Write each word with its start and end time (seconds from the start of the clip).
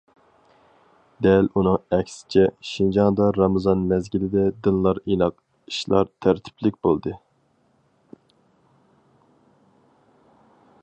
دەل 1.25 1.49
ئۇنىڭ 1.59 1.75
ئەكسىچە، 1.97 2.45
شىنجاڭدا 2.69 3.27
رامىزان 3.37 3.83
مەزگىلىدە 3.91 4.47
دىنلار 4.69 5.01
ئىناق، 5.03 5.37
ئىشلار 5.73 6.11
تەرتىپلىك 6.27 6.83
بولدى. 6.87 7.17